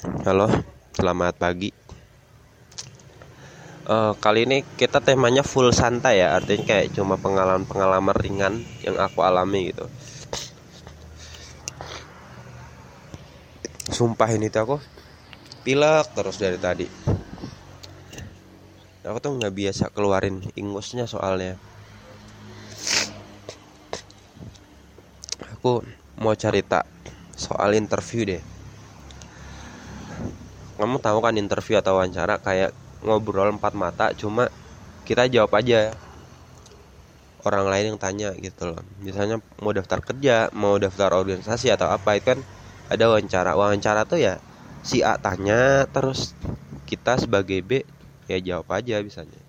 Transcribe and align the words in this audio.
Halo, 0.00 0.48
selamat 0.96 1.36
pagi. 1.36 1.68
Uh, 3.84 4.16
kali 4.16 4.48
ini 4.48 4.64
kita 4.64 5.04
temanya 5.04 5.44
full 5.44 5.76
santai 5.76 6.24
ya, 6.24 6.40
artinya 6.40 6.64
kayak 6.64 6.96
cuma 6.96 7.20
pengalaman-pengalaman 7.20 8.16
ringan 8.16 8.64
yang 8.80 8.96
aku 8.96 9.20
alami 9.20 9.68
gitu. 9.68 9.84
Sumpah 13.92 14.32
ini 14.32 14.48
tuh 14.48 14.60
aku 14.64 14.76
pilek 15.68 16.08
terus 16.16 16.40
dari 16.40 16.56
tadi. 16.56 16.88
Aku 19.04 19.20
tuh 19.20 19.36
nggak 19.36 19.52
biasa 19.52 19.92
keluarin 19.92 20.40
ingusnya 20.56 21.04
soalnya. 21.04 21.60
Aku 25.60 25.84
mau 26.16 26.32
cerita 26.32 26.88
soal 27.36 27.76
interview 27.76 28.24
deh 28.24 28.59
kamu 30.80 30.96
tahu 31.04 31.18
kan 31.20 31.36
interview 31.36 31.76
atau 31.76 32.00
wawancara 32.00 32.40
kayak 32.40 32.72
ngobrol 33.04 33.52
empat 33.52 33.76
mata 33.76 34.16
cuma 34.16 34.48
kita 35.04 35.28
jawab 35.28 35.52
aja. 35.60 35.92
Orang 37.40 37.72
lain 37.72 37.96
yang 37.96 37.98
tanya 38.00 38.36
gitu 38.36 38.68
loh. 38.68 38.80
Misalnya 39.00 39.40
mau 39.64 39.72
daftar 39.72 40.04
kerja 40.04 40.52
mau 40.52 40.76
daftar 40.76 41.16
organisasi 41.16 41.72
atau 41.72 41.88
apa 41.88 42.16
itu 42.16 42.36
kan 42.36 42.40
ada 42.92 43.04
wawancara. 43.08 43.56
Wawancara 43.56 44.04
tuh 44.04 44.20
ya 44.20 44.36
si 44.84 45.00
A 45.00 45.16
tanya 45.16 45.88
terus 45.88 46.36
kita 46.84 47.16
sebagai 47.16 47.60
B 47.64 47.84
ya 48.28 48.36
jawab 48.40 48.68
aja 48.76 49.00
misalnya. 49.00 49.40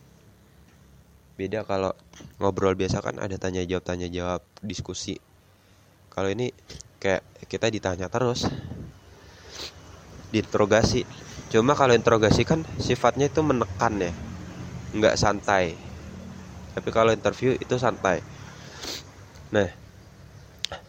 Beda 1.35 1.67
kalau 1.67 1.91
ngobrol 2.39 2.79
biasa 2.79 3.03
kan 3.03 3.19
ada 3.19 3.35
tanya 3.35 3.63
jawab 3.67 3.83
tanya 3.83 4.07
jawab 4.07 4.39
diskusi. 4.63 5.19
Kalau 6.11 6.31
ini 6.31 6.55
kayak 6.99 7.23
kita 7.51 7.67
ditanya 7.67 8.07
terus 8.07 8.47
diinterogasi. 10.31 11.03
Cuma 11.51 11.75
kalau 11.75 11.91
interogasi 11.91 12.47
kan 12.47 12.63
sifatnya 12.79 13.27
itu 13.27 13.43
menekan 13.43 13.99
ya. 13.99 14.11
Nggak 14.95 15.15
santai. 15.19 15.75
Tapi 16.71 16.89
kalau 16.89 17.11
interview 17.11 17.51
itu 17.59 17.75
santai. 17.75 18.23
Nah 19.51 19.67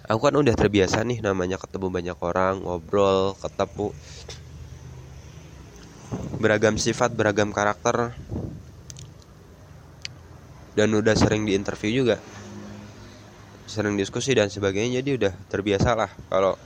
aku 0.07 0.31
kan 0.31 0.35
udah 0.39 0.55
terbiasa 0.55 1.03
nih 1.03 1.19
namanya 1.19 1.59
ketemu 1.59 1.91
banyak 1.91 2.19
orang 2.23 2.63
ngobrol 2.63 3.35
ketemu. 3.43 3.91
Beragam 6.39 6.79
sifat 6.79 7.11
beragam 7.19 7.51
karakter. 7.51 8.15
Dan 10.73 10.95
udah 10.97 11.13
sering 11.13 11.45
di 11.45 11.53
interview 11.53 12.07
juga. 12.07 12.17
Sering 13.69 13.98
diskusi 13.98 14.33
dan 14.33 14.48
sebagainya 14.48 15.03
jadi 15.03 15.11
udah 15.19 15.33
terbiasa 15.51 15.93
lah 15.98 16.11
kalau 16.33 16.57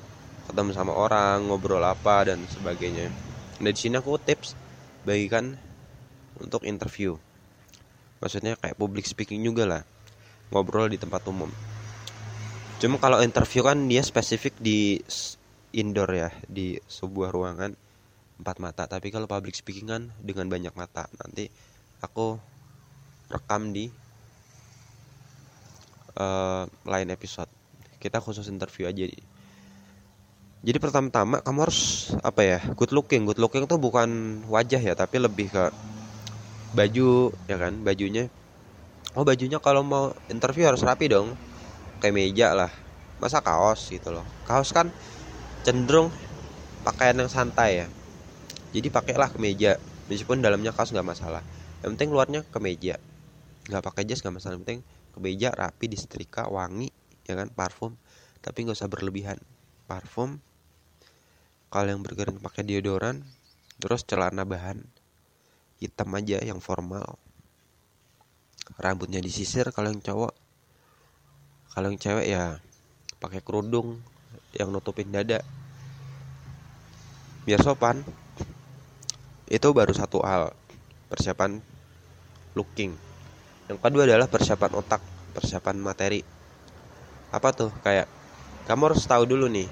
ketemu 0.47 0.71
sama 0.73 0.93
orang 0.95 1.47
ngobrol 1.51 1.83
apa 1.83 2.33
dan 2.33 2.43
sebagainya. 2.49 3.11
Nah 3.61 3.71
di 3.73 3.79
sini 3.79 3.99
aku 3.99 4.17
tips 4.21 4.55
bagikan 5.03 5.59
untuk 6.39 6.65
interview. 6.65 7.17
Maksudnya 8.21 8.57
kayak 8.57 8.77
public 8.79 9.05
speaking 9.05 9.45
juga 9.45 9.65
lah. 9.69 9.83
Ngobrol 10.51 10.89
di 10.89 10.99
tempat 10.99 11.27
umum. 11.29 11.51
Cuma 12.77 13.01
kalau 13.01 13.25
interview 13.25 13.65
kan 13.65 13.89
dia 13.89 14.05
spesifik 14.05 14.57
di 14.61 15.01
indoor 15.73 16.11
ya 16.13 16.31
di 16.45 16.77
sebuah 16.77 17.33
ruangan 17.33 17.73
empat 18.41 18.57
mata. 18.61 18.85
Tapi 18.85 19.09
kalau 19.09 19.25
public 19.25 19.57
speaking 19.57 19.89
kan 19.89 20.03
dengan 20.21 20.49
banyak 20.49 20.73
mata. 20.77 21.09
Nanti 21.21 21.49
aku 22.05 22.37
rekam 23.33 23.73
di 23.73 23.89
uh, 26.21 26.65
lain 26.85 27.09
episode. 27.13 27.49
Kita 27.97 28.21
khusus 28.21 28.47
interview 28.53 28.87
aja 28.87 29.09
jadi 30.65 30.79
pertama-tama 30.81 31.45
kamu 31.45 31.59
harus 31.69 32.11
apa 32.25 32.41
ya 32.41 32.59
good 32.79 32.93
looking. 32.97 33.29
Good 33.29 33.41
looking 33.43 33.69
tuh 33.69 33.77
bukan 33.77 34.41
wajah 34.49 34.81
ya 34.81 34.95
tapi 34.97 35.21
lebih 35.21 35.53
ke 35.53 35.65
baju 36.73 37.33
ya 37.51 37.57
kan 37.61 37.85
bajunya. 37.85 38.33
Oh 39.17 39.25
bajunya 39.25 39.61
kalau 39.61 39.85
mau 39.85 40.13
interview 40.33 40.69
harus 40.69 40.81
rapi 40.85 41.13
dong 41.13 41.37
kayak 42.01 42.15
meja 42.17 42.57
lah. 42.57 42.73
Masa 43.21 43.41
kaos 43.45 43.89
gitu 43.93 44.13
loh. 44.13 44.25
Kaos 44.49 44.73
kan 44.73 44.93
cenderung 45.65 46.13
pakaian 46.85 47.17
yang 47.17 47.29
santai 47.29 47.85
ya. 47.85 47.87
Jadi 48.73 48.89
pakailah 48.93 49.33
kemeja 49.33 49.77
meskipun 50.09 50.41
dalamnya 50.41 50.73
kaos 50.73 50.93
nggak 50.93 51.05
masalah. 51.07 51.43
Yang 51.85 51.91
penting 51.97 52.11
luarnya 52.17 52.41
kemeja 52.49 52.97
nggak 53.67 53.83
pakai 53.83 54.03
jas 54.07 54.23
nggak 54.23 54.37
masalah 54.39 54.55
yang 54.57 54.65
penting 54.65 54.81
kemeja 55.11 55.51
rapi 55.51 55.91
disetrika 55.91 56.47
wangi 56.49 56.89
ya 57.29 57.37
kan 57.37 57.53
parfum. 57.53 57.97
Tapi 58.41 58.67
nggak 58.67 58.77
usah 58.79 58.89
berlebihan. 58.91 59.39
Parfum 59.87 60.43
kalau 61.77 61.93
yang 61.93 62.01
bergerak 62.01 62.41
pakai 62.41 62.65
deodoran 62.65 63.21
terus 63.77 64.01
celana 64.09 64.49
bahan 64.49 64.81
hitam 65.77 66.09
aja 66.17 66.41
yang 66.41 66.57
formal. 66.57 67.21
Rambutnya 68.81 69.21
disisir 69.21 69.69
kalau 69.77 69.93
yang 69.93 70.01
cowok 70.01 70.33
kalau 71.77 71.93
yang 71.93 72.01
cewek 72.01 72.33
ya 72.33 72.65
pakai 73.21 73.45
kerudung 73.45 74.01
yang 74.57 74.73
nutupin 74.73 75.13
dada. 75.13 75.45
Biar 77.45 77.61
sopan 77.61 78.01
itu 79.45 79.69
baru 79.77 79.93
satu 79.93 80.25
hal 80.25 80.57
persiapan 81.13 81.61
looking. 82.57 82.97
Yang 83.69 83.79
kedua 83.85 84.09
adalah 84.09 84.33
persiapan 84.33 84.81
otak 84.81 85.05
persiapan 85.37 85.77
materi. 85.77 86.25
Apa 87.37 87.53
tuh? 87.53 87.69
Kayak 87.85 88.09
kamu 88.65 88.97
harus 88.97 89.05
tahu 89.05 89.29
dulu 89.29 89.53
nih 89.53 89.69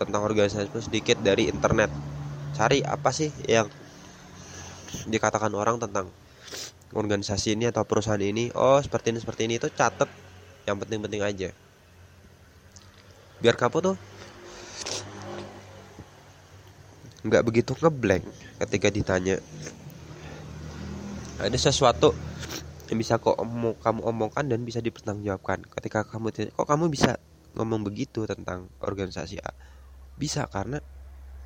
tentang 0.00 0.24
organisasi 0.24 0.72
sedikit 0.80 1.20
dari 1.20 1.52
internet. 1.52 1.92
Cari 2.56 2.80
apa 2.80 3.12
sih 3.12 3.28
yang 3.44 3.68
dikatakan 5.04 5.52
orang 5.52 5.76
tentang 5.76 6.08
organisasi 6.96 7.52
ini 7.52 7.68
atau 7.68 7.84
perusahaan 7.84 8.20
ini? 8.20 8.48
Oh 8.56 8.80
seperti 8.80 9.12
ini 9.12 9.20
seperti 9.20 9.44
ini. 9.44 9.60
Itu 9.60 9.68
catet. 9.68 10.08
Yang 10.64 10.76
penting-penting 10.88 11.20
aja. 11.20 11.48
Biar 13.44 13.56
kamu 13.60 13.76
tuh 13.92 13.96
nggak 17.20 17.44
begitu 17.44 17.76
ngeblank 17.76 18.24
ketika 18.64 18.88
ditanya. 18.88 19.36
Ada 21.40 21.56
sesuatu 21.72 22.16
yang 22.88 23.00
bisa 23.00 23.16
kok 23.16 23.36
omong, 23.36 23.76
kamu 23.80 24.00
omongkan 24.04 24.44
dan 24.48 24.60
bisa 24.64 24.80
dipertanggungjawabkan. 24.80 25.64
Ketika 25.76 26.08
kamu 26.08 26.32
kok 26.32 26.68
kamu 26.68 26.88
bisa 26.88 27.20
ngomong 27.56 27.84
begitu 27.84 28.24
tentang 28.28 28.68
organisasi 28.80 29.40
A 29.40 29.52
bisa 30.20 30.44
karena 30.52 30.84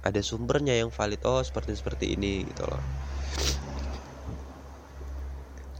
ada 0.02 0.20
sumbernya 0.20 0.74
yang 0.74 0.90
valid. 0.90 1.22
Oh 1.22 1.38
seperti 1.40 1.78
seperti 1.78 2.18
ini 2.18 2.42
gitu 2.42 2.66
loh. 2.66 2.82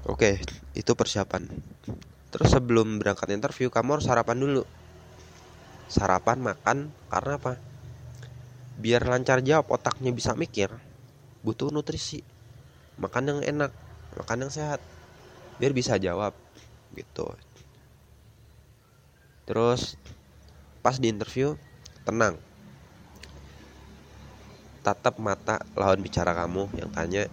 Oke 0.06 0.38
itu 0.78 0.92
persiapan. 0.94 1.50
Terus 2.30 2.48
sebelum 2.54 3.02
berangkat 3.02 3.34
interview 3.34 3.68
kamu 3.68 3.98
harus 3.98 4.06
sarapan 4.06 4.38
dulu. 4.38 4.62
Sarapan 5.90 6.38
makan 6.40 6.94
karena 7.10 7.36
apa? 7.36 7.58
Biar 8.78 9.02
lancar 9.06 9.42
jawab 9.42 9.70
otaknya 9.74 10.14
bisa 10.14 10.32
mikir 10.38 10.70
butuh 11.42 11.68
nutrisi. 11.74 12.22
Makan 12.96 13.24
yang 13.28 13.40
enak 13.42 13.72
makan 14.16 14.46
yang 14.46 14.52
sehat. 14.54 14.78
Biar 15.58 15.74
bisa 15.74 15.98
jawab 15.98 16.32
gitu. 16.94 17.28
Terus 19.44 20.00
pas 20.80 20.96
di 20.96 21.12
interview 21.12 21.56
tenang 22.04 22.36
tatap 24.84 25.16
mata 25.16 25.56
lawan 25.72 26.04
bicara 26.04 26.36
kamu 26.36 26.68
yang 26.76 26.90
tanya 26.92 27.24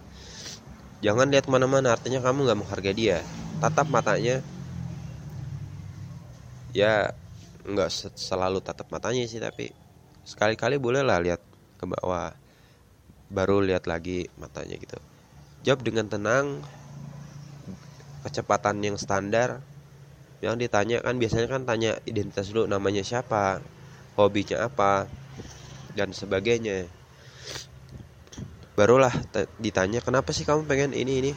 jangan 1.04 1.28
lihat 1.28 1.44
ke 1.44 1.52
mana-mana 1.52 1.92
artinya 1.92 2.22
kamu 2.22 2.46
nggak 2.48 2.58
menghargai 2.62 2.94
dia. 2.96 3.18
Tatap 3.60 3.90
matanya 3.90 4.40
ya 6.72 7.12
nggak 7.62 7.90
selalu 8.16 8.58
tatap 8.64 8.88
matanya 8.88 9.22
sih 9.28 9.42
tapi 9.42 9.70
sekali-kali 10.24 10.78
bolehlah 10.78 11.18
lihat 11.20 11.42
ke 11.76 11.84
bawah 11.84 12.30
baru 13.28 13.60
lihat 13.60 13.90
lagi 13.90 14.30
matanya 14.38 14.78
gitu. 14.78 14.98
Jawab 15.66 15.82
dengan 15.82 16.06
tenang 16.06 16.62
kecepatan 18.22 18.78
yang 18.80 18.96
standar. 18.96 19.58
Yang 20.42 20.66
ditanya 20.66 20.98
kan 21.06 21.22
biasanya 21.22 21.46
kan 21.46 21.62
tanya 21.62 22.02
identitas 22.02 22.50
dulu 22.50 22.66
namanya 22.66 23.06
siapa 23.06 23.62
hobinya 24.18 24.66
apa 24.66 25.06
dan 25.94 26.10
sebagainya 26.10 26.90
barulah 28.72 29.12
ditanya 29.60 30.00
kenapa 30.00 30.32
sih 30.32 30.48
kamu 30.48 30.64
pengen 30.64 30.92
ini 30.96 31.12
ini? 31.20 31.32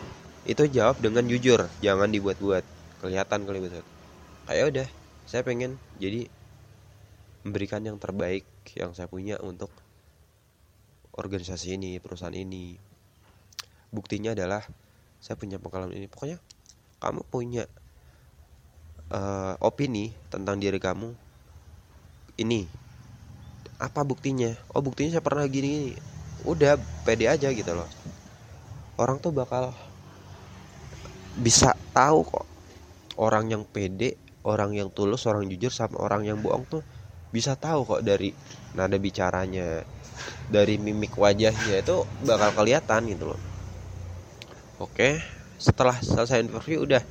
Itu 0.45 0.69
jawab 0.69 1.01
dengan 1.01 1.25
jujur 1.25 1.67
jangan 1.81 2.09
dibuat-buat. 2.13 2.63
Kelihatan 3.03 3.43
kali 3.45 3.59
betul 3.59 3.85
kayak 4.45 4.65
udah 4.71 4.87
saya 5.25 5.41
pengen 5.41 5.81
jadi 5.97 6.29
memberikan 7.45 7.81
yang 7.81 7.97
terbaik 7.97 8.45
yang 8.77 8.93
saya 8.93 9.09
punya 9.09 9.41
untuk 9.41 9.69
organisasi 11.13 11.77
ini 11.77 11.97
perusahaan 11.97 12.33
ini. 12.33 12.77
Buktinya 13.89 14.33
adalah 14.33 14.65
saya 15.21 15.37
punya 15.37 15.57
pengalaman 15.57 15.97
ini. 15.97 16.07
Pokoknya 16.09 16.37
kamu 17.01 17.21
punya 17.29 17.63
uh, 19.13 19.55
opini 19.61 20.13
tentang 20.29 20.61
diri 20.61 20.77
kamu 20.77 21.13
ini. 22.41 22.65
Apa 23.81 24.05
buktinya? 24.05 24.53
Oh 24.73 24.81
buktinya 24.81 25.17
saya 25.17 25.23
pernah 25.25 25.45
gini, 25.49 25.93
gini 25.93 26.14
udah 26.45 26.77
pede 27.03 27.25
aja 27.25 27.49
gitu 27.51 27.71
loh. 27.73 27.89
Orang 28.95 29.19
tuh 29.19 29.35
bakal 29.35 29.75
bisa 31.35 31.75
tahu 31.91 32.23
kok 32.23 32.47
orang 33.19 33.51
yang 33.51 33.63
pede 33.67 34.15
orang 34.47 34.71
yang 34.77 34.87
tulus 34.93 35.27
orang 35.27 35.49
jujur 35.51 35.73
sama 35.73 35.99
orang 35.99 36.23
yang 36.23 36.39
bohong 36.39 36.63
tuh 36.69 36.79
bisa 37.33 37.59
tahu 37.59 37.83
kok 37.83 38.01
dari 38.07 38.31
nada 38.71 38.95
bicaranya 38.95 39.83
dari 40.47 40.79
mimik 40.79 41.19
wajahnya 41.19 41.83
itu 41.83 42.07
bakal 42.23 42.63
kelihatan 42.63 43.11
gitu 43.11 43.35
loh. 43.35 43.41
Oke 44.79 45.19
setelah 45.59 45.99
selesai 45.99 46.39
interview 46.39 46.83
udah 46.87 47.03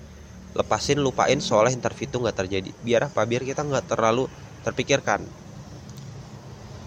lepasin 0.55 1.03
lupain 1.03 1.37
soalnya 1.43 1.77
interview 1.77 2.07
itu 2.09 2.17
nggak 2.17 2.39
terjadi. 2.47 2.71
Biar 2.81 3.13
apa? 3.13 3.27
Biar 3.29 3.43
kita 3.45 3.61
nggak 3.61 3.93
terlalu 3.93 4.25
terpikirkan. 4.65 5.21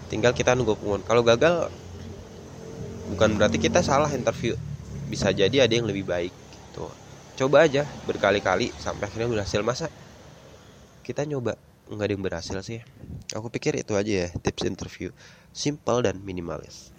Tinggal 0.08 0.32
kita 0.32 0.56
nunggu 0.56 0.74
pengumuman 0.80 1.04
kalau 1.04 1.22
gagal 1.22 1.68
bukan 3.12 3.40
berarti 3.40 3.56
kita 3.56 3.80
salah 3.80 4.10
interview. 4.12 4.54
Bisa 5.08 5.32
jadi 5.32 5.64
ada 5.64 5.72
yang 5.72 5.88
lebih 5.88 6.04
baik 6.04 6.32
gitu. 6.32 6.86
Coba 7.38 7.64
aja 7.64 7.88
berkali-kali 8.04 8.68
sampai 8.76 9.08
akhirnya 9.08 9.28
berhasil. 9.28 9.60
Masa 9.64 9.88
kita 11.02 11.24
nyoba? 11.24 11.56
Nggak 11.88 12.04
ada 12.04 12.12
yang 12.12 12.24
berhasil 12.24 12.58
sih. 12.60 12.80
Aku 13.32 13.48
pikir 13.48 13.76
itu 13.80 13.96
aja 13.96 14.26
ya 14.26 14.28
tips 14.44 14.68
interview. 14.68 15.08
Simple 15.56 16.04
dan 16.04 16.20
minimalis 16.20 16.92